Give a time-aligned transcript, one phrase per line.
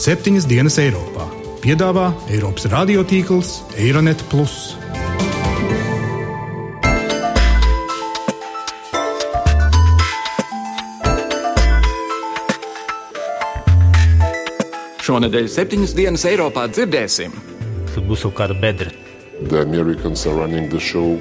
[0.00, 1.26] septiņas dienas Eiropā.
[1.60, 4.22] Piedāvā Eiropas radiotīkls Eironet.
[15.04, 17.36] Šonadēļ septiņas dienas Eiropā dzirdēsim.
[17.92, 18.88] Tur būs kaut kāda bedra.
[19.50, 21.18] The Americans are running the show.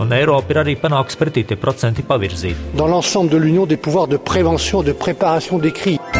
[0.00, 2.56] Un Eiropa ir arī panākusi pretī tie procenti pavirzīt.
[2.76, 6.19] dans l'ensemble de l'Union des pouvoirs de prévention, de préparation des crises.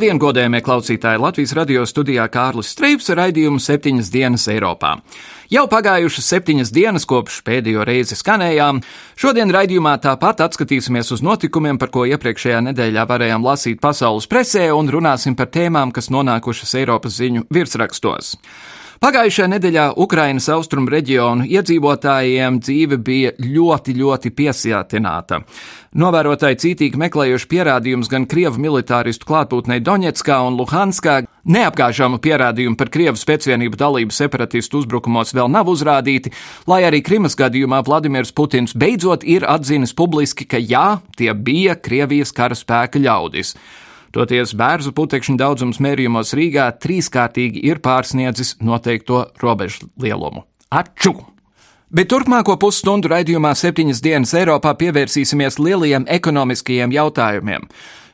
[0.00, 1.20] Labdien, godējumie klausītāji!
[1.20, 4.94] Latvijas radio studijā Kārlis Streips raidījumu septiņas dienas Eiropā.
[5.52, 8.80] Jau pagājušas septiņas dienas kopš pēdējo reizi skanējām.
[9.20, 14.88] Šodien raidījumā tāpat atskatīsimies uz notikumiem, par ko iepriekšējā nedēļā varējām lasīt pasaules presē, un
[14.88, 18.38] runāsim par tēmām, kas nonākušas Eiropas ziņu virsrakstos.
[19.00, 25.38] Pagājušajā nedēļā Ukrainas austrumu reģionu iedzīvotājiem dzīve bija ļoti, ļoti piesātināta.
[25.96, 31.16] Novērotāji cītīgi meklējuši pierādījumus gan Krievu militāristu klātbūtnē Doņetskā un Luhanskā,
[31.48, 36.36] neapgāžamu pierādījumu par Krievu spēcvienību dalību separatistu uzbrukumos vēl nav uzrādīti,
[36.68, 42.36] lai arī Krimas gadījumā Vladimirs Putins beidzot ir atzinis publiski, ka jā, tie bija Krievijas
[42.36, 43.56] kara spēka ļaudis.
[44.10, 50.42] Toties bērnu putekšņu daudzums mērījumos Rīgā trīskārtīgi ir pārsniedzis noteikto robežu lielumu.
[50.70, 51.14] Atču!
[51.90, 57.64] Bet turpmāko pusstundu raidījumā septiņas dienas Eiropā pievērsīsimies lielajiem ekonomiskajiem jautājumiem.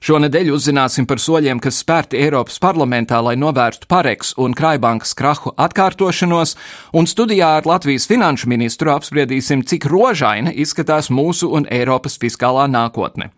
[0.04, 6.56] Šonadēļ uzzināsim par soļiem, kas spērti Eiropas parlamentā, lai novērstu pareks un krājbankas krahu atkārtošanos,
[6.92, 13.30] un studijā ar Latvijas finanšu ministru apspriedīsim, cik rožaina izskatās mūsu un Eiropas fiskālā nākotne.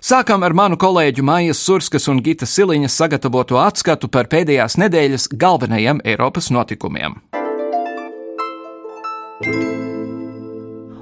[0.00, 6.00] Sākam ar manu kolēģu Maijas Surskas un Gita Siliņas sagatavoto atskatu par pēdējās nedēļas galvenajiem
[6.04, 7.20] Eiropas notikumiem.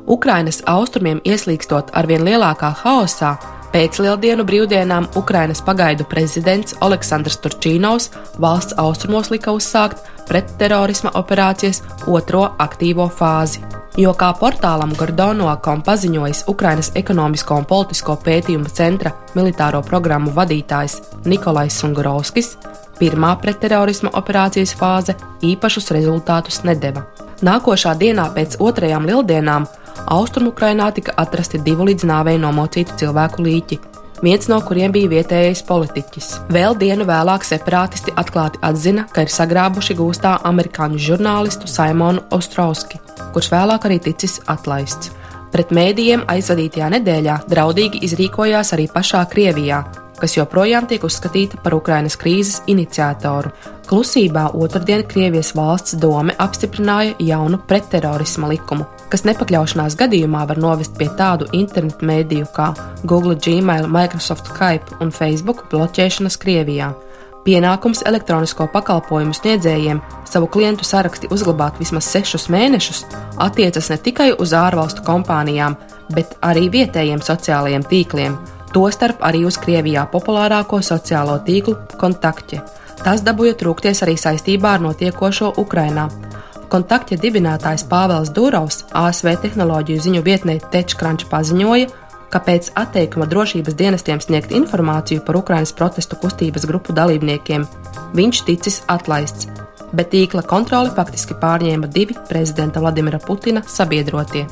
[0.07, 3.37] Ukrainas austrumiem ieslīgstot arvien lielākā haosā,
[3.75, 12.45] pēc lieldienu brīvdienām Ukrainas pagaidu prezidents Aleksandrs Turčīnovs valsts austrumos lika uzsākt pretterorisma operācijas otro
[12.63, 13.65] aktīvo fāzi.
[13.99, 21.75] Jo kā portālam Gordono.com paziņojis Ukrainas ekonomisko un politisko pētījumu centra militāro programmu vadītājs Nikolais
[21.79, 22.55] Sungurovskis,
[22.99, 27.05] pirmā pretterorisma operācijas fāze īpašus rezultātus nedeva.
[27.43, 29.67] Nākošā dienā pēc otrajām lieldienām
[30.15, 33.79] Austrumukrainā tika atrasti divu līdz nāvei nomocītu cilvēku līķi,
[34.25, 36.31] viens no kuriem bija vietējais politiķis.
[36.55, 43.01] Vēl dienu vēlāk separātisti atklāti atzina, ka ir sagrābuši gūstā amerikāņu žurnālistu Simonu Ostrowski,
[43.35, 45.13] kurš vēlāk arī ticis atlaists.
[45.55, 49.85] Pret mēdījiem aizvadītajā nedēļā draudīgi izrīkojās arī pašā Krievijā,
[50.19, 53.53] kas joprojām tiek uzskatīta par Ukrainas krīzes iniciatoru.
[53.87, 61.09] Klusībā otrdien Krievijas valsts dome apstiprināja jaunu pretterorisma likumu, kas nepakļaušanās gadījumā var novest pie
[61.19, 62.73] tādu internetu mēdīju kā
[63.05, 66.93] Google, Gmail, Microsoft Skype un Facebook bloķēšanas Krievijā.
[67.45, 73.03] Pienākums elektronisko pakalpojumu sniedzējiem savu klientu saraksti uzglabāt vismaz sešus mēnešus
[73.45, 75.77] attiecas ne tikai uz ārvalstu kompānijām,
[76.17, 78.39] bet arī vietējiem sociālajiem tīkliem,
[78.73, 82.63] tostarp arī uz Krievijā populārāko sociālo tīklu kontakti.
[83.05, 86.09] Tas dabūja trūkties arī saistībā ar notiekošo Ukrainā.
[86.75, 91.87] Kontakta dibinātājs Pāvils Dūrovs ASV tehnoloģiju ziņu vietnē TechCrunch paziņoja,
[92.33, 97.69] ka pēc atteikuma drošības dienestiem sniegt informāciju par Ukrainas protestu kustības grupu dalībniekiem
[98.19, 99.47] viņš ticis atlaists,
[99.95, 104.43] bet tīkla kontroli faktiski pārņēma divi prezidenta Vladimira Putina sabiedrotie.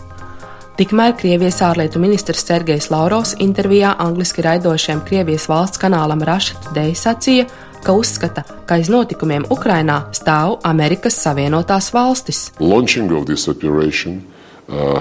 [0.78, 7.50] Tikmēr Krievijas ārlietu ministrs Sergejs Laurovs intervijā angliski raidošiem Krievijas valsts kanālam Russia Today sacīja,
[7.84, 12.50] ka uzskata, ka aiz notikumiem Ukrainā stāv Amerikas Savienotās valstis.
[12.60, 14.22] Launching of this operation
[14.68, 15.00] uh.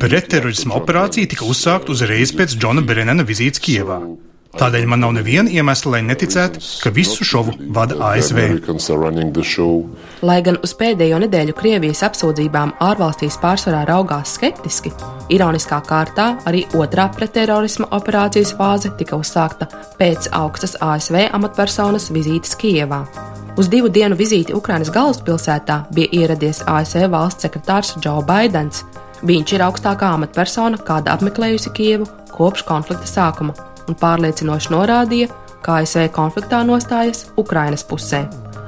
[0.00, 3.98] Pretterorisma operācija tika uzsākta uzreiz pēc Džona Brennana vizītes Kievā.
[4.54, 8.38] Tādēļ man nav neviena iemesla, lai neticētu, ka visu šovu vada ASV.
[10.22, 14.94] Lai gan uz pēdējo nedēļu Krievijas apsūdzībām ārvalstīs pārsvarā raugās skeptiski,
[15.34, 19.68] ironiskā kārtā arī otrā pretterorisma operācijas fāze tika uzsākta
[19.98, 23.02] pēc augstas ASV amatpersonas vizītes Kijevā.
[23.58, 28.82] Uz divu dienu vizīti Ukrainas galvaspilsētā bija ieradies ASV valsts sekretārs Joe Bidenis.
[29.24, 33.54] Viņš ir augstākā amatpersona, kāda apmeklējusi Kijevu kopš konflikta sākuma,
[33.88, 35.30] un pārliecinoši norādīja,
[35.64, 38.24] ka ASV konfliktā nostājas Ukrainas pusē.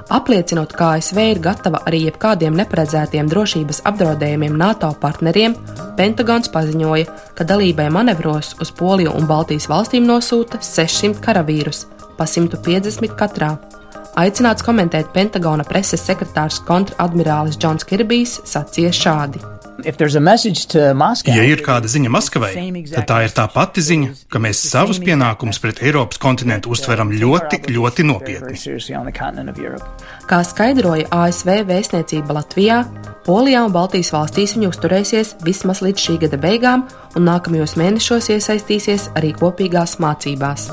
[0.07, 5.57] Apliecinot, ka ASV ir gatava arī jebkādiem neparedzētiem drošības apdraudējumiem NATO partneriem,
[5.99, 13.19] Pentagons paziņoja, ka dalībai manevros uz Poliju un Baltijas valstīm nosūta 600 karavīrus, pa 150
[13.19, 13.57] katrā.
[14.17, 19.56] Aicināts komentēt Pentagona preses sekretārs kontradmirālis Džons Kirbijs sacīja šādi.
[21.37, 22.53] Ja ir kāda ziņa Maskavai,
[22.93, 27.61] tad tā ir tā pati ziņa, ka mēs savus pienākumus pret Eiropas kontinentu uztveram ļoti,
[27.75, 28.57] ļoti nopietni.
[30.31, 32.83] Kā skaidroja ASV vēstniecība Latvijā,
[33.27, 36.87] Polijā un Baltijas valstīs viņi uzturēsies vismaz līdz šī gada beigām
[37.19, 40.71] un nākamajos mēnešos iesaistīsies arī kopīgās mācībās.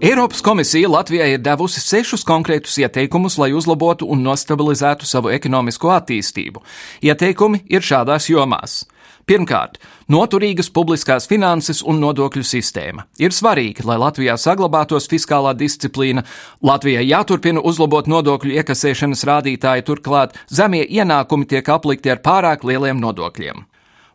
[0.00, 6.62] Eiropas komisija Latvijai ir devusi sešus konkrētus ieteikumus, lai uzlabotu un nostabilizētu savu ekonomisko attīstību.
[7.02, 8.84] Ieteikumi ir šādās jomās.
[9.26, 13.08] Pirmkārt, noturīgas publiskās finanses un nodokļu sistēma.
[13.18, 16.22] Ir svarīgi, lai Latvijā saglabātos fiskālā disciplīna,
[16.62, 23.66] Latvijai jāturpina uzlabot nodokļu iekasēšanas rādītāji, turklāt zemie ienākumi tiek aplikti ar pārāk lieliem nodokļiem.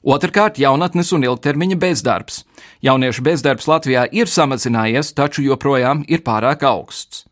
[0.04, 2.42] Otrakārt, jaunatnes un ilgtermiņa bezdarbs.
[2.84, 7.24] Jauniešu bezdarbs Latvijā ir samazinājies, taču joprojām ir pārāk augsts.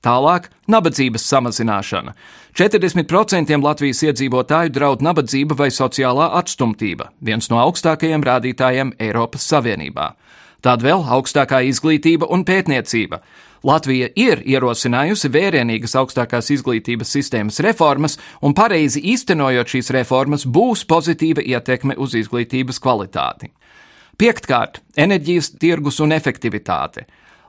[0.00, 2.14] Tālāk- nabadzības samazināšana.
[2.54, 10.14] 40% Latvijas iedzīvotāju draud nabadzība vai sociālā atstumtība, viens no augstākajiem rādītājiem Eiropas Savienībā.
[10.62, 13.20] Tāda vēl augstākā izglītība un pētniecība.
[13.64, 21.40] Latvija ir ierosinājusi vērienīgas augstākās izglītības sistēmas reformas, un pareizi īstenojot šīs reformas, būs pozitīva
[21.40, 23.48] ietekme uz izglītības kvalitāti.
[24.20, 27.06] Piektkārt, enerģijas tirgus un efektivitāte.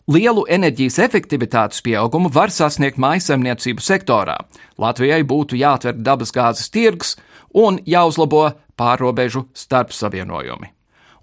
[0.07, 4.37] Lielu enerģijas efektivitātes pieaugumu var sasniegt mājasemniecību sektorā.
[4.79, 7.15] Latvijai būtu jāatver dabasgāzes tirgus
[7.51, 8.47] un jāuzlabo
[8.77, 10.71] pārobežu starpsavienojumi.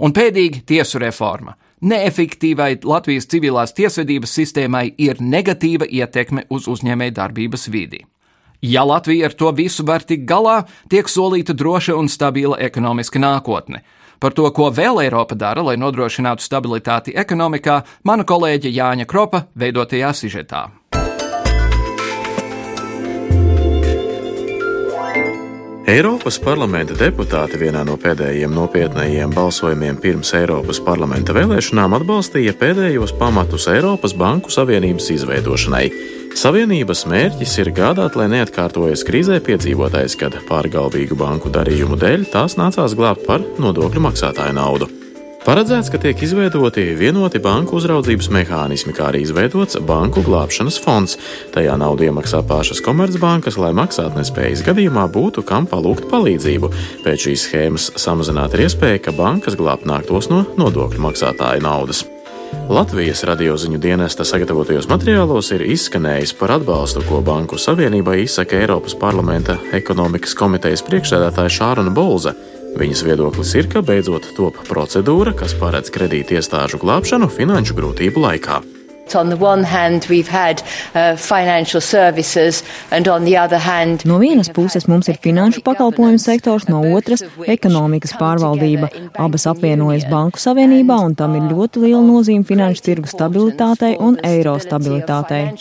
[0.03, 7.69] Un pēdīgi tiesu reforma neefektīvai Latvijas civilās tiesvedības sistēmai ir negatīva ietekme uz uzņēmēju darbības
[7.73, 8.05] vidi.
[8.63, 13.83] Ja Latvija ar to visu var tikt galā, tiek solīta droša un stabila ekonomiska nākotne.
[14.23, 20.15] Par to, ko vēl Eiropa dara, lai nodrošinātu stabilitāti ekonomikā, mana kolēģe Jāņa Kropa veidotajā
[20.15, 20.69] sižetā.
[25.83, 33.67] Eiropas parlamenta deputāti vienā no pēdējiem nopietnējiem balsojumiem pirms Eiropas parlamenta vēlēšanām atbalstīja pēdējos pamatus
[33.73, 35.85] Eiropas Banku Savienības izveidošanai.
[36.39, 42.95] Savienības mērķis ir gādāt, lai neatkārtojas krīzē piedzīvotais, kad pārgalvīgu banku darījumu dēļ tās nācās
[42.95, 45.02] glābt par nodokļu maksātāju naudu.
[45.43, 51.17] Paredzēts, ka tiek izveidoti vienoti banku uzraudzības mehānismi, kā arī izveidots banku glābšanas fonds.
[51.51, 56.71] Tajā naudu iemaksā pašas komercbankas, lai maksātnespējas gadījumā būtu kam palūgt palīdzību.
[57.03, 62.05] Pēc šīs schēmas samazināta ir iespēja, ka bankas glābt nāktos no nodokļu maksātāju naudas.
[62.71, 69.59] Latvijas radioziņu dienesta sagatavotajos materiālos ir izskanējis par atbalstu, ko Banku Savienībai izsaka Eiropas parlamenta
[69.75, 72.37] ekonomikas komitejas priekšsēdētāja Šārona Bolza.
[72.73, 78.63] Viņas viedoklis ir, ka beidzot top procedūra, kas paredz kredīti iestāžu glābšanu finanšu grūtību laikā.
[79.13, 81.19] Hand, uh,
[83.61, 87.25] hand, no vienas puses mums ir finanšu pakalpojumu sektors, no otras-
[87.57, 88.89] ekonomikas pārvaldība.
[89.19, 94.57] Abas apvienojas Banku Savienībā, un tam ir ļoti liela nozīme finanšu tirgu stabilitātei un eiro
[94.57, 95.53] stabilitātei.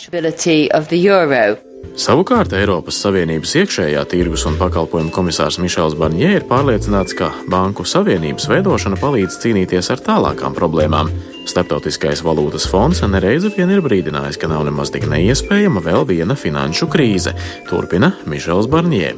[2.02, 8.48] Savukārt Eiropas Savienības iekšējā tirgus un pakalpojumu komisārs Mišels Barņē ir pārliecināts, ka Banku Savienības
[8.48, 11.12] veidošana palīdz cīnīties ar tālākām problēmām.
[11.48, 16.86] Startautiskais valūtas fonds nereizi vien ir brīdinājis, ka nav nemaz tik neiespējama vēl viena finanšu
[16.92, 17.34] krīze.
[17.68, 19.10] Turpina Mišels Barņē.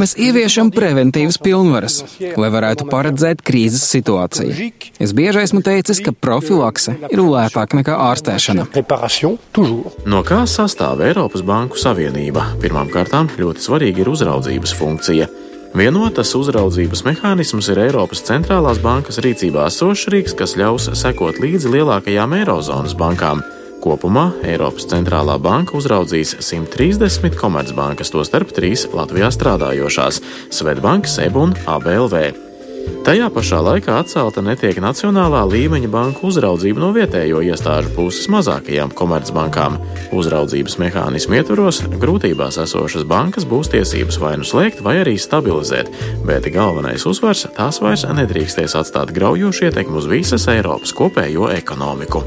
[0.00, 4.70] Mēs ieviešam preventīvas pilnvaras, lai varētu paredzēt krīzes situāciju.
[4.98, 8.66] Es bieži esmu teicis, ka profilakse ir lētāka nekā ārstēšana.
[10.10, 12.50] No kā sastāv Eiropas Banku Savienība?
[12.60, 15.30] Pirmkārt, ļoti svarīga ir uzraudzības funkcija.
[15.70, 22.34] Vienotas uzraudzības mehānisms ir Eiropas centrālās bankas rīcībā esošs rīks, kas ļaus sekot līdzi lielākajām
[22.40, 23.44] Eirozonas bankām.
[23.80, 30.20] Kopumā Eiropas centrālā banka uzraudzīs 130 komercbankas, tostarp trīs Latvijā strādājošās-
[30.58, 32.49] Svetbanka, SEB un ABLV.
[33.06, 39.80] Tajā pašā laikā atcelta netiek nacionālā līmeņa banku uzraudzība no vietējo iestāžu puses mazākajām komercbankām.
[40.14, 45.90] Uzraudzības mehānismu ietvaros grūtībās esošas bankas būs tiesības vai nu slēgt, vai arī stabilizēt,
[46.28, 52.26] bet galvenais uzsvars tās vairs nedrīkstēs atstāt graujošu ietekmi uz visas Eiropas kopējo ekonomiku.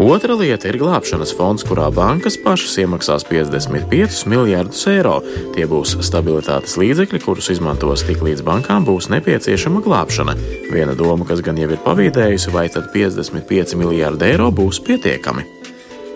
[0.00, 5.18] Otra lieta ir glābšanas fonds, kurā bankas pašas iemaksās 55 miljardus eiro.
[5.52, 10.38] Tie būs stabilitātes līdzekļi, kurus izmantos tik līdz bankām būs nepieciešama glābšana.
[10.72, 15.44] Viena doma, kas gan jau ir pavīdējusi, vai tad 55 miljardi eiro būs pietiekami.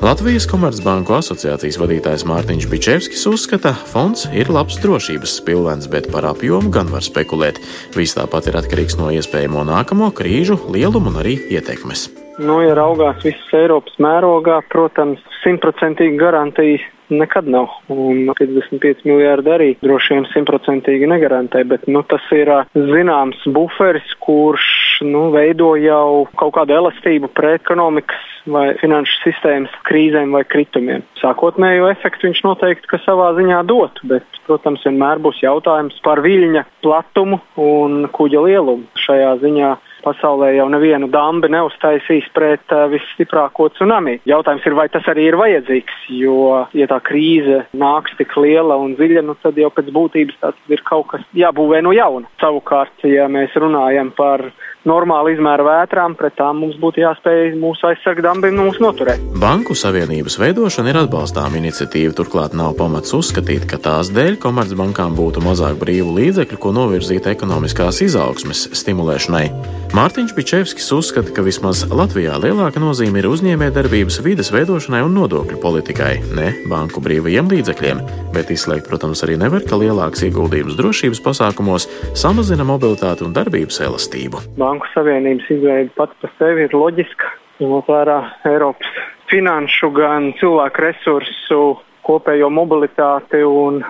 [0.00, 6.72] Latvijas Komercbanku asociācijas vadītājs Mārtiņš Bičevskis uzskata, fonds ir labs drošības spilvens, bet par apjomu
[6.72, 7.60] gan var spekulēt.
[7.92, 12.08] Viss tāpat ir atkarīgs no iespējamo nākamo krīžu lielumu un arī ietekmes.
[12.38, 16.82] Nu, ja raugās visas Eiropas mērogā, protams, simtprocentīgi garantija
[17.14, 17.68] nekad nav.
[17.92, 24.66] Un 55 miljārdi arī droši vien simtprocentīgi negarantē, bet nu, tas ir zināms buferis, kurš
[25.06, 31.04] nu, veido jau kaut kādu elastību pret ekonomikas vai finanšu sistēmas krīzēm vai kritumiem.
[31.20, 36.66] Sākotnējo efektu viņš noteikti ka savā ziņā dotu, bet, protams, vienmēr būs jautājums par viļņa
[36.84, 38.90] platumu un kuģa lielumu.
[39.06, 39.74] Šajā ziņā
[40.04, 44.18] Pasaulē jau nevienu dambi neuztaisīs pret uh, visstiprāko tsunami.
[44.28, 46.36] Jautājums ir, vai tas arī ir vajadzīgs, jo,
[46.76, 50.84] ja tā krīze nāks tik liela un dziļa, nu, tad jau pēc būtības tas ir
[50.84, 52.28] kaut kas jābūvē no jauna.
[52.42, 54.44] Savukārt, ja mēs runājam par
[54.88, 59.22] normāla izmēra vētrām, pret tām mums būtu jāspēj mūsu aizsargdambim mūs noturēt.
[59.40, 65.44] Banku savienības veidošana ir atbalstām iniciatīva, turklāt nav pamats uzskatīt, ka tās dēļ komercbankām būtu
[65.44, 69.48] mazāk brīvu līdzekļu, ko novirzīt ekonomiskās izaugsmes stimulēšanai.
[69.94, 76.16] Mārtiņš Bičevskis uzskata, ka vismaz Latvijā lielāka nozīme ir uzņēmējdarbības vides veidošanai un nodokļu politikai,
[76.34, 78.00] ne banku brīvajiem līdzekļiem,
[78.34, 81.86] bet izslēgt, protams, arī nevar, ka lielāks ieguldījums drošības pasākumos
[82.18, 84.42] samazina mobilitāti un darbības elastību.
[84.74, 87.28] Banku savienības izveide pats par sevi ir loģiska,
[87.62, 88.16] ņemot vērā
[88.50, 88.88] Eiropas
[89.30, 91.58] finanšu gan cilvēku resursu
[92.02, 93.84] kopējo mobilitāti un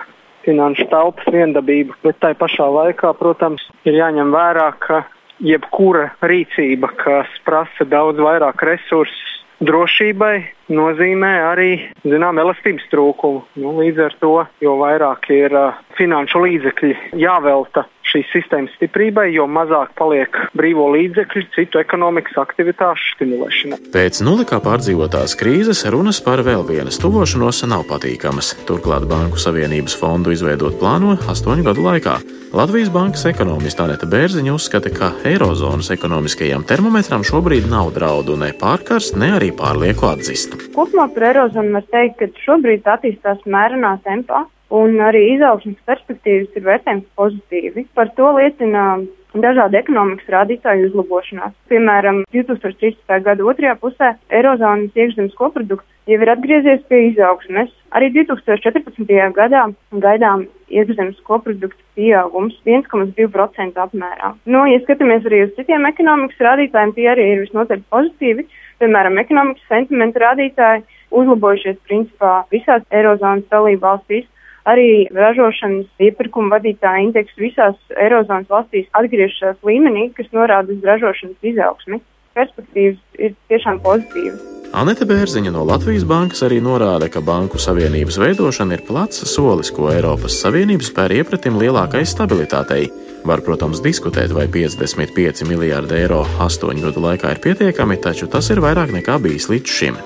[0.45, 5.01] finanšu telpas viendabību, bet tai pašā laikā, protams, ir jāņem vērā, ka
[5.41, 10.35] jebkura rīcība, kas prasa daudz vairāk resursus drošībai,
[10.73, 11.71] nozīmē arī
[12.03, 13.43] zinām elastības trūkumu.
[13.61, 19.47] Nu, līdz ar to, jo vairāk ir uh, finanšu līdzekļi jāvelta šīs sistēmas stiprībai, jo
[19.49, 23.81] mazāk paliek brīvo līdzekļu citu ekonomikas aktivitāšu stimulēšanai.
[23.95, 28.53] Pēc nulikā pārdzīvotās krīzes runas par vēl vienas tuvošanos nav patīkamas.
[28.69, 32.19] Turklāt Banku Savienības fondu izveidot plāno astoņu gadu laikā.
[32.53, 39.17] Latvijas bankas ekonomista Anita Bērziņa uzskata, ka Eirozonas ekonomiskajam termometram šobrīd nav draudu ne pārkarst,
[39.19, 40.53] ne arī pārlieku atzist.
[40.75, 46.67] Kopumā par Eirozonu var teikt, ka šobrīd attīstās mērenā tempā un arī izaugsmas perspektīvas ir
[46.69, 47.87] vērtējums pozitīvi.
[47.97, 48.85] Par to liecina
[49.33, 51.57] dažādi ekonomikas rādītāju uzlabošanās.
[51.71, 53.19] Piemēram, 2013.
[53.25, 57.71] gada otrajā pusē Eirozonas iekšzemes koprodukts jau ir atgriezies pie izaugsmes.
[57.95, 59.07] Arī 2014.
[59.35, 59.63] gadā
[60.03, 64.33] gaidām iekšzemes koprodukta pieaugums 1,2% apmērā.
[64.45, 68.47] Nu, ja skatāmies arī uz citiem ekonomikas rādītājiem, tie arī ir visnotaļ pozitīvi.
[68.81, 70.83] Piemēram, ekonomikas sentimenta rādītāji
[71.15, 74.27] uzlabojušies principā visās Eirozonas dalību valstīs.
[74.65, 82.01] Arī ražošanas iepirkuma vadītāja indeks visās Eirozonas valstīs atgriežas līmenī, kas norāda uz ražošanas izaugsmi.
[82.35, 84.54] Perspektīvas ir tiešām pozitīvas.
[84.75, 89.87] Anete Bērziņa no Latvijas bankas arī norāda, ka Banku Savienības veidošana ir plats solis, ko
[89.93, 92.89] Eiropas Savienība spēr iepratim lielākai stabilitātei.
[93.23, 98.59] Var, protams, diskutēt, vai 55 miljārdi eiro astoņu gadu laikā ir pietiekami, taču tas ir
[98.67, 100.05] vairāk nekā bijis līdz šim.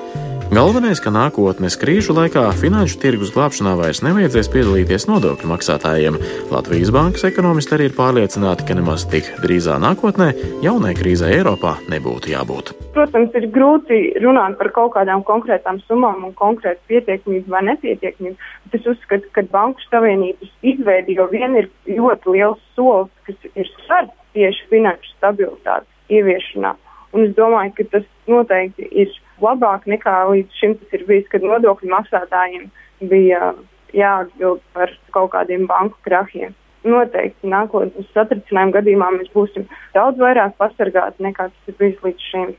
[0.50, 6.18] Galvenais, ka nākotnes krīžu laikā finanšu tirgus glābšanā vairs nevajadzēs piedalīties nodokļu maksātājiem.
[6.50, 10.32] Latvijas bankas ekonomisti arī ir pārliecināti, ka nemaz tik drīzā nākotnē
[10.66, 12.74] jaunai krīzē Eiropā nebūtu jābūt.
[12.98, 18.82] Protams, ir grūti runāt par kaut kādām konkrētām summām un konkrētu pietiekamību vai nepietiekamību, bet
[18.82, 24.18] es uzskatu, ka Banku Savienības izveide jau vien ir ļoti liels solis, kas ir svarīgs
[24.34, 26.74] tieši finanšu stabilitātes ieviešanā.
[27.14, 31.46] Un es domāju, ka tas noteikti ir labāk nekā līdz šim tas ir bijis, kad
[31.46, 32.70] nodokļu maksātājiem
[33.12, 33.54] bija
[33.96, 36.54] jāatbild par kaut kādiem banku krahiem.
[36.88, 42.50] Noteikti nākotnes satricinājuma gadījumā mēs būsim daudz vairāk pasargāti nekā tas ir bijis līdz šim.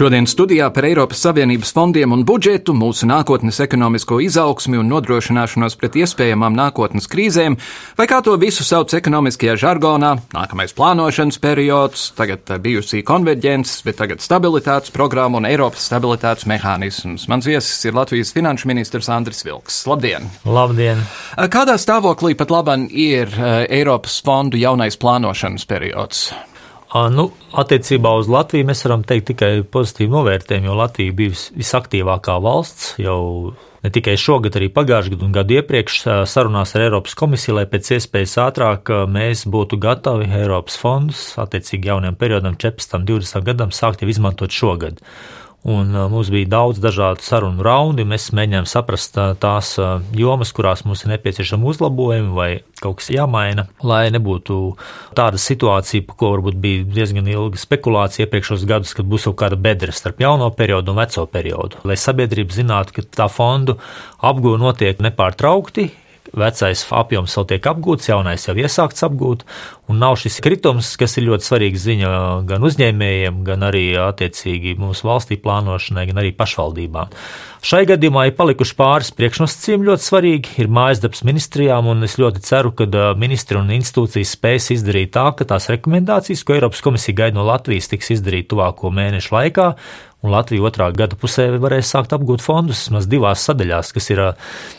[0.00, 5.98] Šodien studijā par Eiropas Savienības fondiem un budžetu, mūsu nākotnes ekonomisko izaugsmi un nodrošināšanos pret
[6.00, 7.58] iespējamām nākotnes krīzēm,
[7.98, 14.24] vai kā to visu sauc ekonomiskajā žargonā, nākamais plānošanas periods, tagad bijusī konverģences, bet tagad
[14.24, 17.28] stabilitātes programma un Eiropas stabilitātes mehānisms.
[17.28, 19.82] Mans viesis ir Latvijas finanšu ministrs Andris Vilks.
[19.84, 20.32] Labdien!
[20.48, 21.04] Labdien!
[21.52, 26.30] Kādā stāvoklī pat labam ir eh, Eiropas fondu jaunais plānošanas periods?
[26.90, 32.96] Nu, attiecībā uz Latviju mēs varam teikt tikai pozitīvu novērtējumu, jo Latvija bija visaktīvākā valsts
[32.98, 33.52] jau
[33.84, 37.92] ne tikai šogad, arī pagājušajā gadā un gadu iepriekš sarunās ar Eiropas komisiju, lai pēc
[37.94, 44.10] iespējas ātrāk mēs būtu gatavi Eiropas fondus attiecīgi jaunajam periodam, 14, 20 gadam, sākt jau
[44.10, 44.98] izmantot šogad.
[45.68, 48.06] Un mums bija daudz dažādu sarunu raundi.
[48.08, 49.74] Mēs mēģinājām saprast tās
[50.16, 52.48] jomas, kurās mums ir nepieciešama uzlabojumi vai
[52.80, 54.56] kaut kas jāmaina, lai nebūtu
[55.18, 59.60] tāda situācija, par ko varbūt bija diezgan ilga spekulācija iepriekšējos gadus, kad būs kaut kāda
[59.60, 61.84] bedra starp jauno periodu un veco periodu.
[61.84, 63.76] Lai sabiedrība zinātu, ka tā fondu
[64.24, 65.90] apgūve notiek nepārtraukti,
[66.36, 69.44] vecais apjoms vēl tiek apgūts, jaunais jau iesākts apgūt,
[69.90, 72.10] un nav šis kritums, kas ir ļoti svarīgs ziņa
[72.50, 77.14] gan uzņēmējiem, gan arī attiecīgi mūsu valstī plānošanai, gan arī pašvaldībām.
[77.60, 80.52] Šai gadījumā ir palikuši pāris priekšnosacījumi ļoti svarīgi.
[80.62, 82.86] Ir mājas darbs ministrijām, un es ļoti ceru, ka
[83.20, 87.90] ministri un institūcijas spēs izdarīt tā, ka tās rekomendācijas, ko Eiropas komisija gaida no Latvijas,
[87.92, 89.68] tiks izdarīt tuvāko mēnešu laikā,
[90.24, 94.24] un Latvija otrā gada pusē varēs sākt apgūt fondus vismaz divās sadaļās, kas ir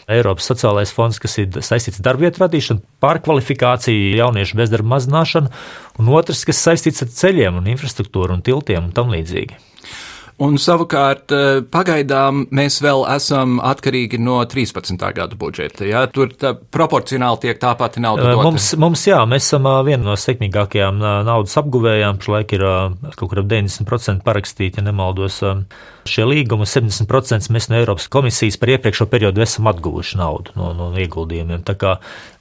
[0.09, 5.53] Eiropas sociālais fonds, kas ir saistīts ar darbvietu radīšanu, pārkvalifikāciju, jauniešu bezdarba mazināšanu,
[6.01, 9.67] un otrs, kas saistīts ar ceļiem un infrastruktūru un tiltiem un tam līdzīgi.
[10.41, 14.97] Un savukārt eh, pagaidām mēs vēl esam atkarīgi no 13.
[14.97, 15.85] gada budžeta.
[15.85, 16.07] Ja?
[16.09, 18.25] Tur tā, proporcionāli tiek tā pati nauda.
[18.31, 18.47] Dota.
[18.47, 22.21] Mums, mums, jā, mēs esam viena no sekmīgākajām naudas apguvējām.
[22.21, 22.65] Pašlaik ir
[23.19, 25.41] kaut kur ap 90% parakstīti, ja nemaldos
[26.09, 30.89] šie līgumi, 70% mēs no Eiropas komisijas par iepriekšējo periodu esam atguvuši naudu no, no
[30.97, 31.61] ieguldījumiem.
[31.67, 31.95] Tā kā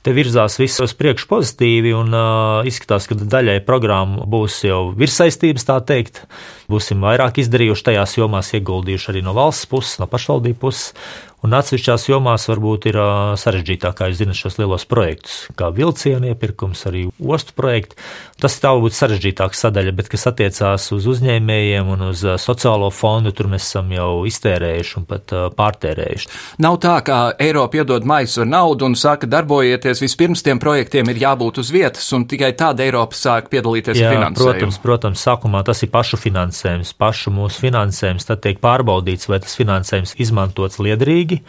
[0.07, 5.67] te virzās viss uz priekšu pozitīvi un uh, izskatās, ka daļai programmu būs jau virssaistības,
[5.69, 6.23] tā teikt.
[6.71, 10.95] Būsim vairāk izdarījuši tajās jomās, ieguldījuši arī no valsts puses, no pašvaldību puses.
[11.41, 12.99] Un atsevišķās jomās varbūt ir
[13.41, 17.97] sarežģītāk, kā jūs zināt, šos lielos projektus, kā vilcienu iepirkums, arī ostu projekti.
[18.41, 23.51] Tas tā varbūt sarežģītāka sadaļa, bet kas attiecās uz uzņēmējiem un uz sociālo fondu, tur
[23.53, 26.31] mēs esam jau iztērējuši un pat pārtērējuši.
[26.65, 31.21] Nav tā, ka Eiropa iedod maisu ar naudu un saka, darbojieties, vispirms tiem projektiem ir
[31.25, 34.39] jābūt uz vietas, un tikai tāda Eiropa sāk piedalīties Jā, finansējumā.
[34.41, 39.59] Protams, protams, sākumā tas ir pašu finansējums, pašu mūsu finansējums, tad tiek pārbaudīts, vai tas
[39.59, 41.43] finansējums izmantots liederīgi.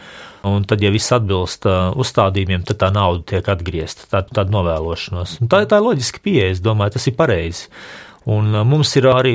[0.48, 4.08] Un tad, ja viss atbilst uh, uzstādījumiem, tad tā nauda tiek atgriezta.
[4.10, 5.36] Tā tāda novēlošanās.
[5.42, 6.48] Un tā, tā ir loģiska pieeja.
[6.56, 7.68] Es domāju, tas ir pareizi.
[8.30, 9.34] Un mums ir arī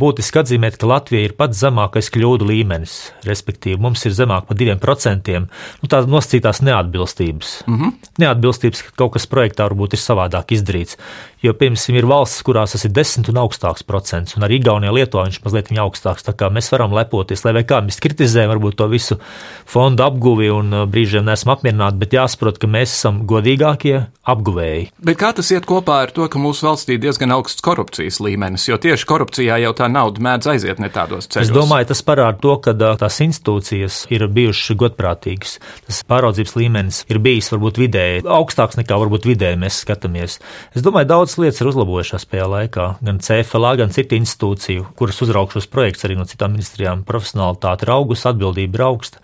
[0.00, 2.96] būtiski atzīmēt, ka Latvija ir pats zemākais kļūdu līmenis.
[3.26, 5.36] Respektīvi, mums ir zemāk par 2%.
[5.82, 7.62] Nu, tādas nosacītās neatbilstības.
[7.66, 8.10] Mm -hmm.
[8.18, 10.96] Neatbilstības, ka kaut kas projektā varbūt ir savādāk izdarīts.
[11.44, 15.26] Jo, piemēram, ir valstis, kurās tas ir 10 un augstāks procents, un arī Igaunijā, Lietuvā
[15.28, 16.24] viņš mazliet augstāks.
[16.24, 19.18] Tā kā mēs varam lepoties, lai kā mēs kritizējam varbūt to visu
[19.66, 24.90] fondu apguvi un brīžiem neesam apmierināti, bet jāsaprot, ka mēs esam godīgākie apguvēji.
[24.98, 28.68] Bet kā tas iet kopā ar to, ka mūsu valstī ir diezgan augsts korupcijas līmenis,
[28.68, 31.48] jo tieši korupcijā jau tā nauda mēdz aiziet ne tādos ceļos?
[31.48, 35.56] Es domāju, tas parāda to, ka tās institūcijas ir bijušas godprātīgas.
[35.88, 40.38] Tas pāraudzības līmenis ir bijis varbūt vidēji augstāks nekā varbūt vidēji mēs skatāmies.
[40.76, 42.86] Es domāju, daudz lietas ir uzlabojušās pēdējā laikā.
[43.06, 48.26] Gan CFLA, gan citu institūciju, kuras uzraukšos projekts arī no citām ministrijām, profesionālitāte ir augusi,
[48.30, 49.22] atbildība ir augsta.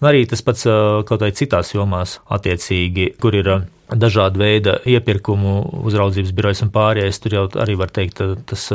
[0.00, 0.64] Arī tas pats
[1.08, 3.50] kaut vai citās jomās, attiecīgi, kur ir
[3.94, 7.22] dažāda veida iepirkumu uzraudzības birojas un pārējais.
[7.22, 8.66] Tur jau arī var teikt, tas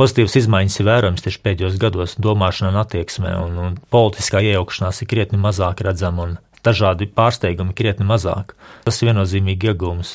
[0.00, 5.10] pozitīvs izmaiņas ir vērojams tieši pēdējos gados domāšanā un attieksmē, un, un politiskā iejaukšanās ir
[5.10, 8.54] krietni mazāk redzama un dažādi pārsteigumi krietni mazāk.
[8.84, 10.14] Tas ir viennozīmīgi iegūms.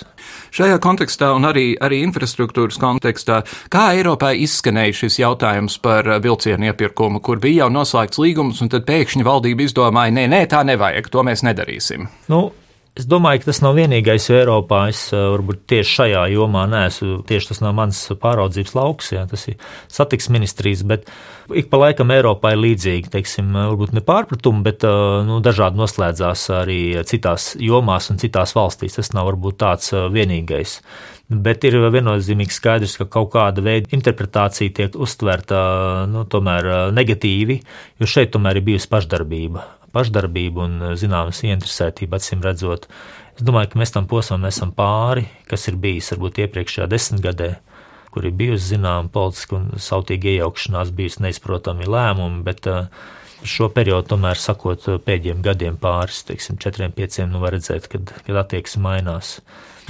[0.56, 3.42] Šajā kontekstā un arī, arī infrastruktūras kontekstā,
[3.74, 8.86] kā Eiropā izskanēja šis jautājums par vilcienu iepirkumu, kur bija jau noslēgts līgums, un tad
[8.90, 12.10] pēkšņi valdība izdomāja, nē, nē, tā nevajag, to mēs nedarīsim.
[12.32, 12.48] Nu,
[12.96, 14.86] Es domāju, ka tas nav vienīgais Eiropā.
[14.88, 19.58] Es varbūt tieši šajā jomā neesmu, tieši tas nav mans pāraudzības lauks, jā, tas ir
[19.92, 21.12] satiks ministrijas, bet
[21.52, 24.88] ik pa laikam Eiropā ir līdzīgi, teiksim, varbūt ne pārpratumi, bet
[25.28, 26.80] nu, dažādi noslēdzās arī
[27.10, 28.96] citās jomās un citās valstīs.
[28.96, 30.80] Tas nav varbūt tāds vienīgais.
[31.28, 36.24] Bet ir viennozīmīgi skaidrs, ka kaut kāda veida interpretācija tiek uztverta nu,
[36.96, 37.64] negatīvi,
[38.00, 42.90] jo šeit tomēr ir bijusi pašdarbība pašdarbību un eh, zināmas ieinteresētību, acīm redzot.
[43.36, 47.52] Es domāju, ka mēs tam posmam esam pāri, kas ir bijis varbūt iepriekšējā desmitgadē,
[48.16, 52.88] kur ir bijusi zināma politiska un sautīga iejaukšanās, bijusi neizprotami lēmumi, bet uh,
[53.46, 58.42] šo periodu, tomēr sakot, pēdējiem gadiem pāris, teiksim, četriem, pieciem, nu var redzēt, kad, kad
[58.46, 59.38] attieksme mainās.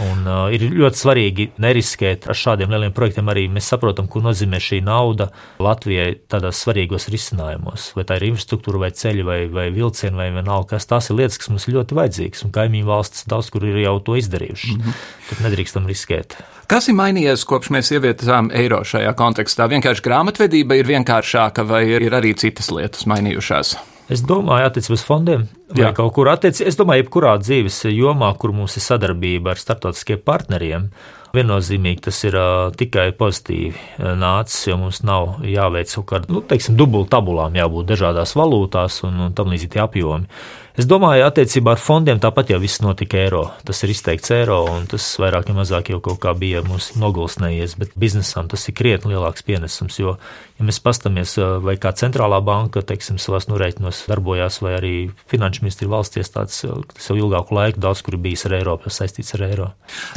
[0.04, 3.30] Un, uh, ir ļoti svarīgi neriskēt ar šādiem lieliem projektiem.
[3.32, 5.30] Arī mēs saprotam, ko nozīmē šī nauda
[5.64, 7.94] Latvijai tādos svarīgos risinājumos.
[7.96, 10.90] Vai tā ir infrastruktūra, vai ceļi, vai, vai vilcieni, vai vienalga kas.
[10.92, 14.20] Tās ir lietas, kas mums ļoti vajadzīgas, un kaimiņu valstis daudz kur ir jau to
[14.20, 14.76] izdarījuši.
[14.76, 15.02] Mm -hmm.
[15.30, 16.38] Tad nedrīkstam riskēt.
[16.68, 19.70] Kas ir mainījies kopš mēs ievietām eiro šajā kontekstā?
[19.70, 23.95] Vienkārši grāmatvedība ir vienkāršāka, vai ir arī citas lietas mainījušās?
[24.12, 25.94] Es domāju, attiecībā uz fondiem, vai Jā.
[25.98, 26.70] kaut kur attiecībā.
[26.70, 30.92] Es domāju, jebkurā dzīves jomā, kur mums ir sadarbība ar starptautiskiem partneriem,
[31.36, 36.78] Viennozīmīgi tas ir uh, tikai pozitīvi nācis, jo mums nav jāveic kaut kāda, nu, teiksim,
[36.80, 40.30] dubultabulām jābūt dažādās valūtās un, un tam līdzīgi apjomi.
[40.76, 43.46] Es domāju, attiecībā ar fondiem tāpat jau viss notika eiro.
[43.64, 47.78] Tas ir izteikts eiro, un tas vairāk vai mazāk jau kaut kā bija mums nogulsnējies,
[47.80, 50.18] bet biznesam tas ir krietni lielāks pienesums, jo,
[50.60, 54.92] ja mēs pastamies, vai kā centrālā banka, teiksim, savās norēķinos darbojās, vai arī
[55.32, 56.60] finanšu ministri valsts iestādes,
[56.92, 59.70] tas jau ilgāku laiku daudz, kur bijis ar Eiropu, saistīts ar eiro.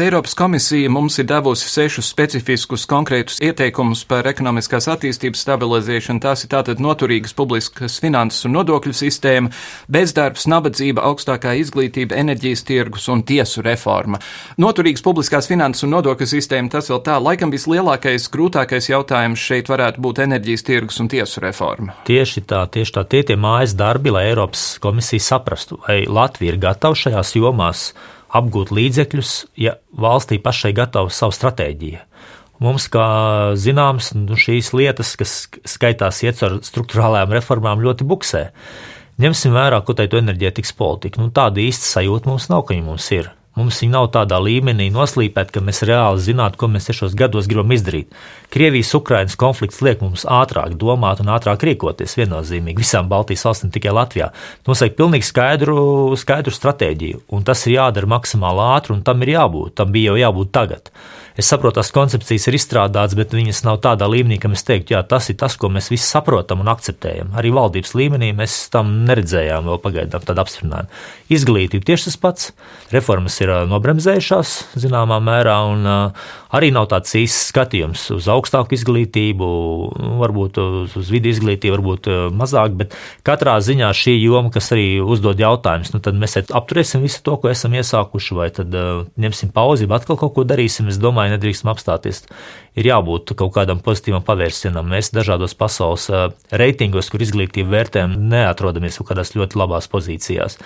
[0.03, 6.25] Eiropas komisija mums ir devusi sešus specifiskus konkrētus ieteikumus par ekonomiskās attīstības stabilizēšanu.
[6.27, 9.55] Tās ir tātad noturīgas publiskas finanses un nodokļu sistēma,
[9.87, 14.21] bezdarbs, nabadzība, augstākā izglītība, enerģijas tirgus un tiesu reforma.
[14.61, 20.03] Noturīgas publiskās finanses un nodokļu sistēma tas vēl tā, laikam vislielākais, grūtākais jautājums šeit varētu
[20.05, 21.97] būt enerģijas tirgus un tiesu reforma.
[22.09, 26.63] Tieši tā, tieši tā, tie tie mājas darbi, lai Eiropas komisija saprastu, vai Latvija ir
[26.63, 27.89] gatava šajās jomās
[28.35, 32.05] apgūt līdzekļus, ja valstī pašai gatava savu stratēģiju.
[32.59, 33.07] Mums, kā
[33.55, 35.35] zināms, nu, šīs lietas, kas
[35.69, 38.49] skaitās iet ar struktūrālajām reformām, ļoti buksē.
[39.19, 41.19] Ņemsim vērā, ko teikt enerģētikas politika.
[41.19, 43.33] Nu, tāda īsta sajūta mums nav, ka viņa mums ir.
[43.59, 47.73] Mums viņa nav tādā līmenī noslīpēta, ka mēs reāli zinātu, ko mēs šos gados gribam
[47.75, 48.13] izdarīt.
[48.55, 54.31] Krievijas-Ukrainas konflikts liek mums ātrāk domāt un ātrāk rīkoties viennozīmīgi visām Baltijas valstīm, tikai Latvijā.
[54.69, 55.81] Mums vajag pilnīgi skaidru,
[56.21, 59.75] skaidru stratēģiju, un tas ir jādara maksimāli ātri, un tam ir jābūt.
[59.83, 60.93] Tam bija jau jābūt tagad.
[61.39, 65.05] Es saprotu, tās koncepcijas ir izstrādātas, bet viņas nav tādā līmenī, ka mēs teiktu, jā,
[65.07, 67.31] tas ir tas, ko mēs visi saprotam un akceptējam.
[67.39, 70.91] Arī valdības līmenī mēs tam neredzējām vēl pagaidām tādu apstiprinājumu.
[71.31, 72.51] Izglītība tieši tas pats.
[72.91, 75.87] Reformas ir nobremzējušās zināmā mērā, un
[76.59, 79.49] arī nav tāds īsts skatījums uz augstāku izglītību,
[80.19, 82.99] varbūt uz, vidu izglītību, varbūt mazāk, bet
[83.29, 87.53] katrā ziņā šī joma, kas arī uzdod jautājumus, nu tad mēs apturēsim visu to, ko
[87.53, 88.75] esam iesākuši, vai tad
[89.21, 90.89] ņemsim pauzi, atkal kaut ko darīsim.
[90.89, 92.25] Es domāju, domāju, nedrīkstam apstāties.
[92.79, 94.89] Ir jābūt kaut kādam pozitīvam pavērsienam.
[94.89, 96.09] Mēs dažādos pasaules
[96.51, 100.59] reitingos, kur izglītību vērtējam, neatrodamies kaut kādās ļoti labās pozīcijās.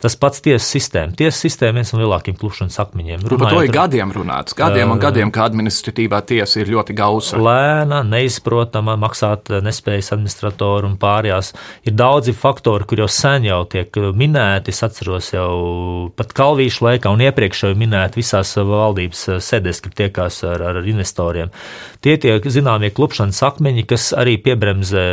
[0.00, 1.12] Tas pats tiesas sistēma.
[1.12, 3.24] Tiesas sistēma ir viens no lielākajiem klušanas akmeņiem.
[3.28, 4.56] Runājot, par to ir gadiem runāts.
[4.56, 7.36] Gadiem un gadiem, kā administratīvā tiesa ir ļoti gausa.
[7.36, 11.52] Lēna, neizprotama, maksāt nespējas administratoru un pārējās.
[11.84, 14.72] Ir daudzi faktori, kur jau sen jau tiek minēti.
[14.72, 15.52] Es atceros jau
[16.16, 21.52] pat Kalvīšu laikā un iepriekš jau minēti visās valdības sēdēs, kad tiekās ar, ar investoriem.
[22.00, 25.04] Tie tiek zināmie klupšanas akmeņi, kas arī piebremzē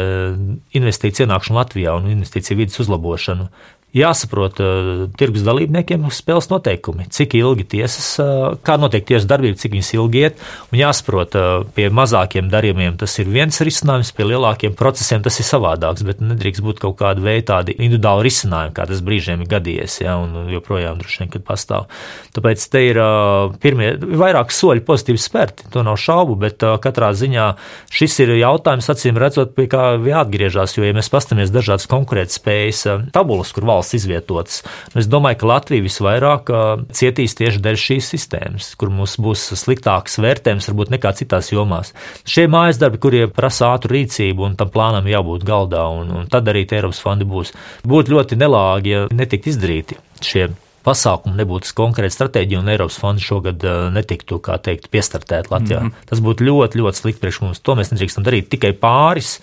[0.79, 3.51] investīciju ienākšanu Latvijā un investīciju vidas uzlabošanu
[3.95, 9.77] jāsaprot uh, tirgus dalībniekiem spēles noteikumi, cik ilgi tiesas, uh, kā notiek tiesas darbība, cik
[9.77, 10.41] viņas ilgi iet,
[10.73, 15.47] un jāsaprot, uh, pie mazākiem darījumiem tas ir viens risinājums, pie lielākiem procesiem tas ir
[15.47, 20.01] savādāks, bet nedrīkst būt kaut kāda veida tādi individuāli risinājumi, kā tas brīžiem ir gadījies,
[20.03, 21.87] ja, un joprojām droši vien, kad pastāv.
[22.35, 27.13] Tāpēc te ir uh, pirmie, vairāk soļi pozitīvi spērti, to nav šaubu, bet uh, katrā
[27.15, 27.47] ziņā
[27.93, 32.83] šis ir jautājums, acīm redzot, pie kā jāatgriežas, jo, ja mēs pastamies dažādas konkurētspējas
[33.15, 34.61] tabulas, kur valsts valsts izvietotas.
[34.93, 36.51] Nu, es domāju, ka Latvija visvairāk
[36.97, 41.93] cietīs tieši dēļ šīs sistēmas, kur mums būs sliktāks vērtējums varbūt nekā citās jomās.
[42.27, 46.49] Šie mājas darbi, kuriem prasa ātru rīcību un tam plānam jābūt galdā, un, un tad
[46.51, 47.53] arī Eiropas fondi būs.
[47.87, 50.49] Būtu ļoti nelāgi, ja netiktu izdarīti šie
[50.87, 53.63] pasākumu, nebūtu konkrēta stratēģija, un Eiropas fondi šogad
[53.95, 55.81] netiktu, kā teikt, piestartēt Latvijā.
[55.81, 56.09] Mm -hmm.
[56.09, 57.59] Tas būtu ļoti, ļoti slikti priekš mums.
[57.59, 59.39] To mēs nedrīkstam darīt tikai pāris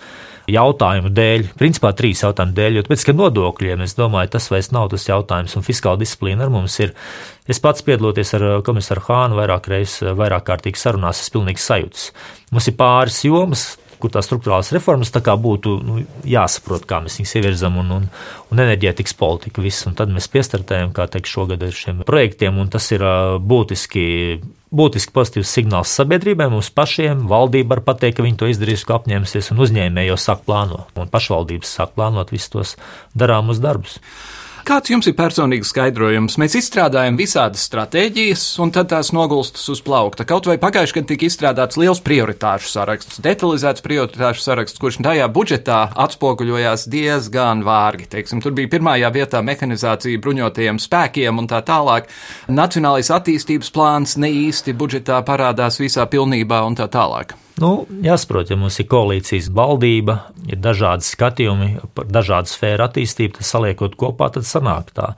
[0.51, 4.91] jautājumu dēļ, principā trīs jautājumu dēļ, jo pēc tam nodokļiem es domāju, tas vairs nav
[4.93, 6.93] tas jautājums, un fiskāla disciplīna ar mums ir.
[7.49, 12.11] Es pats piedaloties ar komisāru Hānu vairāk reizes, vairāk kārtīgi sarunās, es pilnīgi sajūtas.
[12.53, 13.67] Mums ir pāris jomas,
[13.99, 18.07] kur tās struktūrālās reformas būtu nu, jāsaprot, kā mēs viņus ievirzam, un, un,
[18.51, 19.85] un enerģētikas politika viss.
[19.89, 23.05] Un tad mēs piestartējam, kā teikt, šogad ar šiem projektiem, un tas ir
[23.41, 24.05] būtiski.
[24.75, 27.21] Būtiski pozitīvs signāls sabiedrībai, mums pašiem.
[27.31, 31.11] Valdība var pateikt, ka viņi to izdarīs, ko apņēmusies, un uzņēmēji jau sāk plānot, un
[31.13, 32.73] pašvaldības sāk plānot visus tos
[33.15, 34.01] darāmus darbus.
[34.65, 36.39] Kāds jums ir personīgs skaidrojums?
[36.41, 40.25] Mēs izstrādājam visādas stratēģijas, un tad tās nogulstas uz plaukta.
[40.25, 45.83] Kaut vai pagājušajā gadā tika izstrādāts liels prioritāšu saraksts, detalizēts prioritāšu saraksts, kurš tajā budžetā
[46.07, 48.09] atspoguļojās diezgan vārgi.
[48.17, 52.09] Teiksim, tur bija pirmajā vietā mehanizācija bruņotajiem spēkiem un tā tālāk.
[52.49, 57.37] Nacionālais attīstības plāns ne īsti budžetā parādās visā pilnībā un tā tālāk.
[57.55, 60.17] Nu, jāsaprot, ja mums ir koalīcijas valdība,
[60.51, 65.13] ir dažādi skatījumi par dažādu sfēru attīstību, tad saliekot kopā, tad sanāk tā.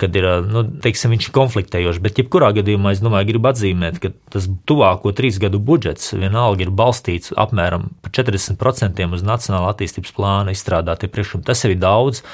[0.00, 4.12] Kad ir, nu, teiksim, viņš ir konfliktējošs, bet jebkurā gadījumā es domāju, gribu atzīmēt, ka
[4.32, 10.56] tas tuvāko trīs gadu budžets vienalga ir balstīts apmēram par 40% uz nacionālā attīstības plāna
[10.56, 11.44] izstrādātie priekšlikumi.
[11.50, 12.24] Tas ir daudz.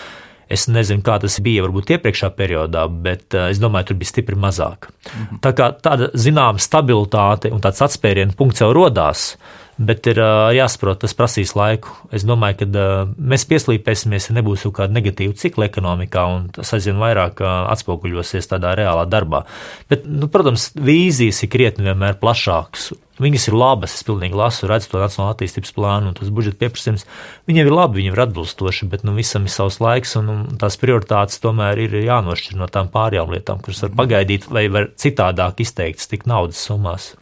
[0.47, 4.39] Es nezinu, kā tas bija varbūt iepriekšējā periodā, bet uh, es domāju, tur bija stipri
[4.39, 4.87] mazāk.
[5.11, 5.41] Mhm.
[5.43, 9.33] Tā kā tāda zināma stabilitāte un tāds atspērienu punkts jau rodās.
[9.77, 10.17] Bet ir
[10.57, 11.93] jāsaprot, tas prasīs laiku.
[12.17, 12.85] Es domāju, ka
[13.17, 18.73] mēs pieslīpēsimies, ja nebūs kaut kāda negatīva cikla ekonomikā, un tas aizvien vairāk atspoguļosies tādā
[18.79, 19.45] reālā darbā.
[19.93, 22.95] Bet, nu, protams, vīzijas ir krietni vienmēr plašākas.
[23.17, 27.07] Viņas ir labas, es pilnīgi lasu, redzu to nacionālo attīstības plānu, un tas budžeta pieprasījums.
[27.49, 30.77] Viņiem ir labi, viņi ir atbilstoši, bet nu, visam ir savs laiks, un, un tās
[30.81, 36.11] prioritātes tomēr ir jānošķir no tām pārējām lietām, kuras var pagaidīt vai var citādāk izteikts
[36.13, 37.15] tik naudas summās.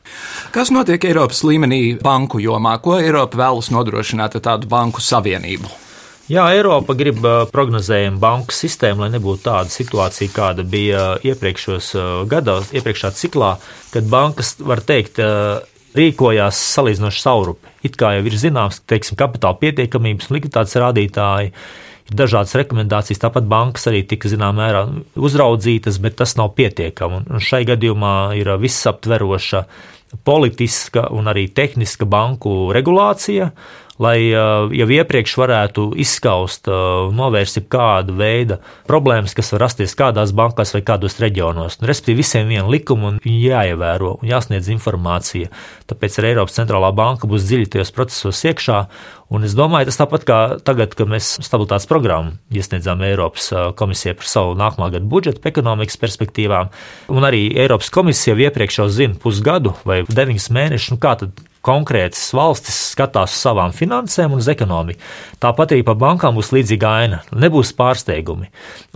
[0.55, 2.75] Kas notiek Eiropas līmenī banku jomā?
[2.83, 5.71] Ko Eiropa vēlas nodrošināt ar tādu banku savienību?
[6.25, 7.19] Jā, Eiropa grib
[7.53, 11.91] prognozējumu banku sistēmu, lai nebūtu tāda situācija, kāda bija iepriekšējos
[12.33, 13.51] gados, iepriekšējā ciklā,
[13.93, 15.21] kad bankas, var teikt,
[15.95, 17.73] rīkojās salīdzinoši saurupi.
[17.87, 21.53] It kā jau ir zināms, ka teiksim, kapitāla pietiekamības un likviditātes rādītāji
[22.11, 23.23] ir dažādas rekomendācijas.
[23.23, 24.85] Tāpat bankas arī tika zināmā mērā
[25.17, 27.25] uzraudzītas, bet tas nav pietiekami.
[27.31, 29.65] Un šai gadījumā ir visaptveroša
[30.27, 33.51] politiska un arī tehniska banku regulācija
[34.03, 40.35] lai uh, jau iepriekš varētu izskaust, uh, novērst kādu veidu problēmas, kas var rasties kādās
[40.35, 41.79] bankās vai kādos reģionos.
[41.79, 45.53] Un, respektīvi, visiem viena likuma un jāievēro un jāsniedz informācija.
[45.91, 48.81] Tāpēc arī Eiropas centrālā banka būs dziļi tajos procesos iekšā.
[49.35, 54.19] Un es domāju, tas tāpat kā tagad, kad mēs stabilitātes programmu iesniedzām Eiropas uh, komisijai
[54.19, 56.75] par savu nākamā gada budžetu, ekonomikas perspektīvām,
[57.15, 61.45] un arī Eiropas komisija jau iepriekš jau zina pusgadu vai deviņus mēnešus, nu kā tad
[61.65, 65.01] konkrētas valstis skatās uz savām finansēm un uz ekonomiku.
[65.43, 67.21] Tāpat arī par bankām būs līdzīga aina.
[67.33, 68.51] Nebūs pārsteigumi.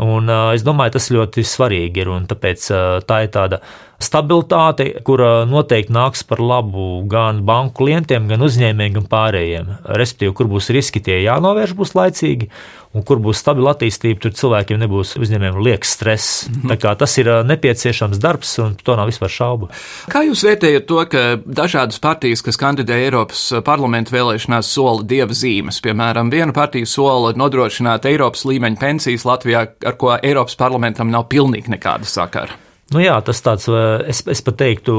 [0.05, 2.13] Un, es domāju, tas ļoti svarīgi ir.
[2.29, 3.63] Tāpēc uh, tā ir tāda
[3.99, 9.73] stabilitāte, kura noteikti nāks par labu gan banku klientiem, gan uzņēmējiem, gan pārējiem.
[9.99, 12.49] Respektīvi, kur būs riski, tie jānovērš būs laicīgi,
[12.95, 16.47] un kur būs stabila attīstība, tur cilvēkiem nebūs uzņēmējiem liekas stress.
[16.49, 16.95] Mm -hmm.
[16.99, 19.69] Tas ir nepieciešams darbs, un to nav vispār šaubu.
[20.09, 25.83] Kā jūs vērtējat to, ka dažādas partijas, kas kandidē Eiropas parlamentu vēlēšanās, sola dieva zīmes?
[25.83, 31.69] Piemēram, viena partija sola nodrošināt Eiropas līmeņa pensijas Latvijā, ar ko Eiropas parlamentam nav pilnīgi
[31.69, 32.68] nekāda sakara.
[32.95, 33.67] Nu jā, tas tāds,
[34.09, 34.95] es, es pat teiktu,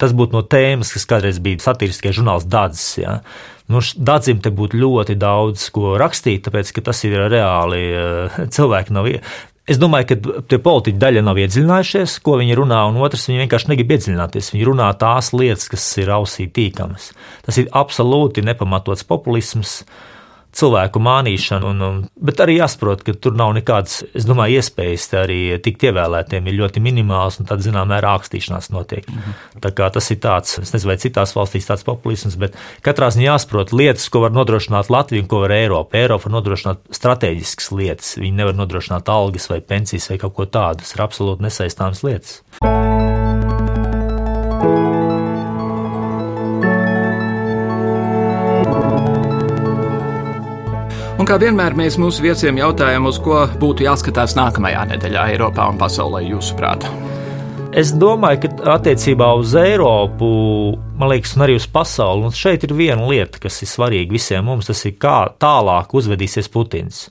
[0.00, 2.94] tas būtu no tēmas, kas kādreiz bija satiriskajā žurnāls Dādzis.
[3.02, 3.18] Ja.
[3.68, 7.82] Nu, Dādzim te būtu ļoti daudz ko rakstīt, tāpēc, ka tas ir reāli
[8.56, 9.10] cilvēki nav.
[9.70, 13.70] Es domāju, ka tie politiķi daļa nav iedziļinājušies, ko viņi runā, un otrs, viņi vienkārši
[13.70, 14.48] negrib iedziļināties.
[14.54, 17.12] Viņi runā tās lietas, kas ir ausī tīkamas.
[17.46, 19.82] Tas ir absolūti nepamatots populisms.
[20.50, 25.40] Cilvēku mānīšanu, un, un, bet arī jāsaprot, ka tur nav nekādas, es domāju, iespējas arī
[25.62, 29.06] tikt ievēlētiem, ir ļoti minimāls un tad, zināmā mērā, ākstīšanās notiek.
[29.06, 29.38] -hmm.
[29.62, 33.30] Tā kā tas ir tāds, es nezinu, vai citās valstīs tāds populisms, bet katrā ziņā
[33.30, 35.96] jāsaprot lietas, ko var nodrošināt Latvija un ko var Eiropa.
[35.96, 40.82] Eiropa var nodrošināt strateģiskas lietas, viņi nevar nodrošināt algas vai pensijas vai kaut ko tādu,
[40.82, 42.42] tas ir absolūti nesaistāmas lietas.
[42.62, 43.19] Un
[51.30, 56.24] kā vienmēr mēs mūsu viesiem jautājam, uz ko būtu jāskatās nākamajā nedēļā Eiropā un pasaulē,
[56.26, 56.86] jūsuprāt?
[57.70, 60.30] Es domāju, ka attiecībā uz Eiropu,
[60.98, 64.50] man liekas, un arī uz pasauli, un šeit ir viena lieta, kas ir svarīga visiem
[64.50, 67.04] mums, tas ir kā tālāk uzvedīsies Putins.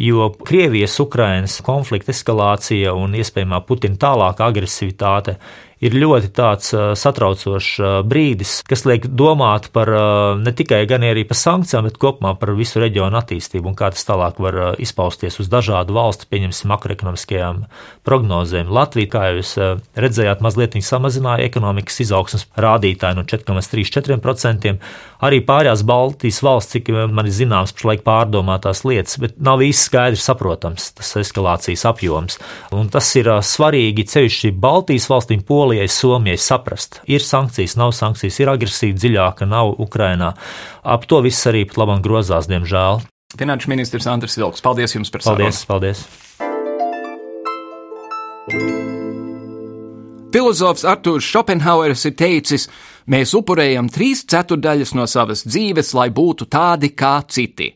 [0.00, 5.36] Jo Krievijas, Ukrainas konflikta eskalācija un iespējamā Putina tālāka agresivitāte
[5.84, 9.90] ir ļoti tāds satraucošs brīdis, kas liek domāt par
[10.40, 14.06] ne tikai gan arī par sankcijām, bet kopumā par visu reģionu attīstību un kā tas
[14.08, 17.64] tālāk var izpausties uz dažādu valstu, pieņemsim, makroekonomiskajām
[18.06, 18.72] prognozēm.
[18.74, 19.54] Latvija, kā jūs
[19.98, 24.74] redzējāt, mazliet samazināja ekonomikas izaugsmas rādītāju no 4,34%.
[25.24, 30.26] Arī pārējās Baltijas valsts, cik man ir zināms, pašlaik pārdomātās lietas, bet nav īsti skaidrs
[30.28, 32.38] saprotams tas eskalācijas apjoms.
[32.76, 38.38] Un tas ir svarīgi ceļš Baltijas valstīm, Polijai Polijai, Somijai saprast, ir sankcijas, nav sankcijas,
[38.40, 40.30] ir agresīva dziļāka, nav Ukrainā.
[40.80, 43.02] Ap to viss arī pat labam grozās, diemžēl.
[43.36, 45.68] Finanšu ministrs Andris Vilks, paldies jums par paldies, sarunu.
[45.68, 46.00] Paldies!
[50.32, 52.64] Filozofs Arthurs Schopenhauers ir teicis,
[53.04, 57.74] mēs upurējam trīs ceturdaļas no savas dzīves, lai būtu tādi kā citi.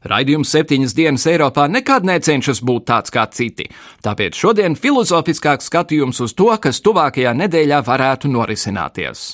[0.00, 3.66] Raidījums septiņas dienas Eiropā nekad necenšas būt tāds kā citi,
[4.00, 9.24] tāpēc šodien filozofiskāks skatījums uz to, kas tuvākajā nedēļā varētu norisināties.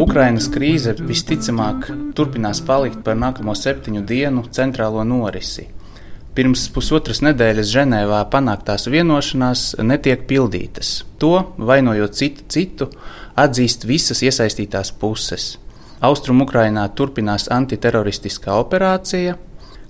[0.00, 5.66] Ukrainas krīze visticamāk turpinās palikt par nākamo septiņu dienu centrālo norisi.
[6.34, 11.02] Pirms pusotras nedēļas Ženēvā panāktās vienošanās netiek pildītas.
[11.20, 12.88] To, vainojot citu citu,
[13.36, 15.52] atzīst visas iesaistītās puses.
[16.04, 19.38] Austrum Ukrainā turpinās antiteroristiskā operācija,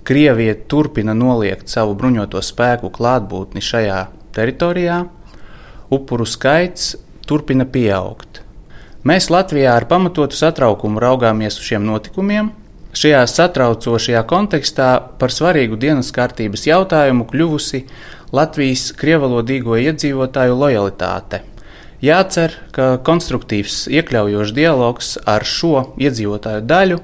[0.05, 4.03] Krievija turpina noliegt savu bruņoto spēku klātbūtni šajā
[4.37, 4.99] teritorijā,
[5.89, 6.91] upuru skaits
[7.25, 8.43] turpina pieaugt.
[9.05, 12.51] Mēs Latvijā ar pamatotu satraukumu raugāmies uz šiem notikumiem.
[12.95, 17.81] Šajā satraucošajā kontekstā par svarīgu dienas kārtības jautājumu kļuvusi
[18.33, 21.41] Latvijas krievalodīgo iedzīvotāju lojalitāte.
[22.03, 26.99] Jācer, ka konstruktīvs, iekļaujošs dialogs ar šo iedzīvotāju daļu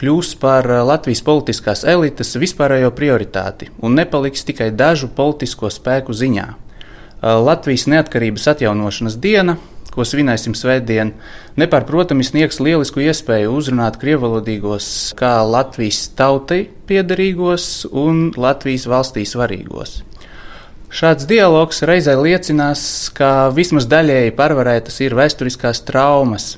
[0.00, 6.46] kļūs par eh, Latvijas politiskās elites vispārējo prioritāti un nepaliks tikai dažu politisko spēku ziņā.
[6.48, 9.58] Eh, Latvijas neatkarības atjaunošanas diena,
[9.90, 11.12] ko svinēsim svētdien,
[11.60, 20.00] nepārprotami sniegs lielisku iespēju uzrunāt krievalodīgos kā Latvijas tautai piederīgos un Latvijas valstī svarīgos.
[20.90, 22.80] Šāds dialogs reizē liecinās,
[23.14, 26.56] ka vismaz daļēji pārvarētas ir vēsturiskās traumas,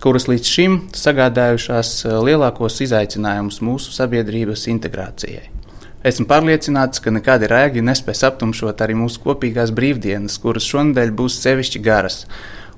[0.00, 5.50] kuras līdz šim sagādājušās eh, lielākos izaicinājumus mūsu sabiedrības integrācijai.
[6.04, 11.84] Esmu pārliecināts, ka nekādi rēgi nespēs aptumšot arī mūsu kopīgās brīvdienas, kuras šonadēļ būs sevišķi
[11.84, 12.22] garas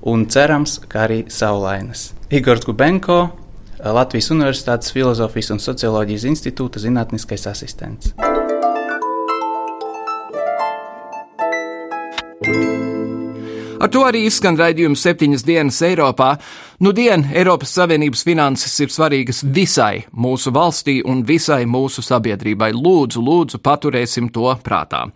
[0.02, 2.08] un cerams, ka arī saulainas.
[2.34, 3.28] Igors Gubenko,
[3.78, 8.16] Latvijas Universitātes Filozofijas un Socioloģijas institūta zinātniskais asistents.
[13.76, 16.36] Ar to arī izskan raidījums septiņas dienas Eiropā.
[16.80, 22.70] Nu, dien Eiropas Savienības finanses ir svarīgas visai mūsu valstī un visai mūsu sabiedrībai.
[22.76, 25.06] Lūdzu, lūdzu, paturēsim to prātā.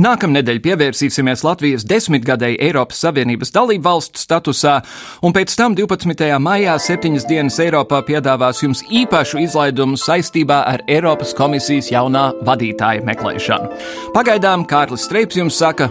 [0.00, 4.78] Nākamnedēļ pievērsīsimies Latvijas desmitgadēji Eiropas Savienības dalību valstu statusā,
[5.24, 6.28] un pēc tam 12.
[6.40, 13.72] maijā septiņas dienas Eiropā piedāvās jums īpašu izlaidumu saistībā ar Eiropas komisijas jaunā vadītāja meklēšanu.
[14.16, 15.90] Pagaidām Kārlis Streips jums saka